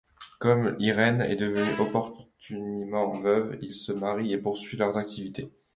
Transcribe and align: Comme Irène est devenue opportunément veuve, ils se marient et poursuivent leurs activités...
Comme 0.39 0.75
Irène 0.79 1.21
est 1.21 1.35
devenue 1.35 1.79
opportunément 1.79 3.11
veuve, 3.19 3.59
ils 3.61 3.75
se 3.75 3.91
marient 3.91 4.33
et 4.33 4.39
poursuivent 4.41 4.79
leurs 4.79 4.97
activités... 4.97 5.51